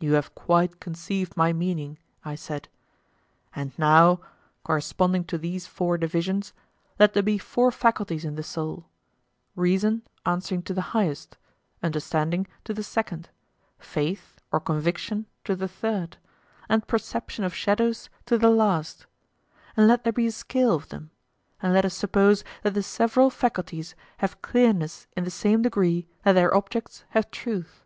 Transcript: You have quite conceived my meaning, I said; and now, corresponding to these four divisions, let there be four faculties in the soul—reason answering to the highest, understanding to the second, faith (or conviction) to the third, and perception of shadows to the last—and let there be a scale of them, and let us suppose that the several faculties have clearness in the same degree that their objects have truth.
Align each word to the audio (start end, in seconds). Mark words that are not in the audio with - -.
You 0.00 0.14
have 0.14 0.34
quite 0.34 0.80
conceived 0.80 1.36
my 1.36 1.52
meaning, 1.52 1.98
I 2.24 2.34
said; 2.34 2.70
and 3.54 3.78
now, 3.78 4.20
corresponding 4.62 5.24
to 5.24 5.36
these 5.36 5.66
four 5.66 5.98
divisions, 5.98 6.54
let 6.98 7.12
there 7.12 7.22
be 7.22 7.36
four 7.36 7.70
faculties 7.70 8.24
in 8.24 8.36
the 8.36 8.42
soul—reason 8.42 10.00
answering 10.24 10.62
to 10.62 10.72
the 10.72 10.80
highest, 10.96 11.36
understanding 11.82 12.46
to 12.64 12.72
the 12.72 12.82
second, 12.82 13.28
faith 13.78 14.40
(or 14.50 14.60
conviction) 14.60 15.26
to 15.44 15.54
the 15.54 15.68
third, 15.68 16.16
and 16.70 16.86
perception 16.88 17.44
of 17.44 17.54
shadows 17.54 18.08
to 18.24 18.38
the 18.38 18.48
last—and 18.48 19.86
let 19.86 20.04
there 20.04 20.12
be 20.14 20.28
a 20.28 20.32
scale 20.32 20.74
of 20.74 20.88
them, 20.88 21.10
and 21.60 21.74
let 21.74 21.84
us 21.84 21.92
suppose 21.94 22.44
that 22.62 22.72
the 22.72 22.82
several 22.82 23.28
faculties 23.28 23.94
have 24.24 24.40
clearness 24.40 25.06
in 25.14 25.24
the 25.24 25.30
same 25.30 25.60
degree 25.60 26.08
that 26.22 26.32
their 26.32 26.54
objects 26.56 27.04
have 27.10 27.30
truth. 27.30 27.84